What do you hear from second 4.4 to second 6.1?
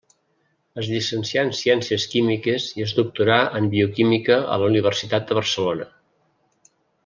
a la Universitat de Barcelona.